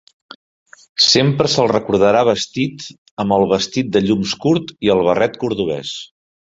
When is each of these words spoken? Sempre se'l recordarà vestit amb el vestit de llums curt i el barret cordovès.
Sempre 1.07 1.51
se'l 1.57 1.69
recordarà 1.73 2.25
vestit 2.31 2.87
amb 3.25 3.39
el 3.39 3.47
vestit 3.55 3.95
de 3.99 4.05
llums 4.09 4.37
curt 4.47 4.77
i 4.89 4.95
el 4.99 5.07
barret 5.11 5.43
cordovès. 5.47 5.99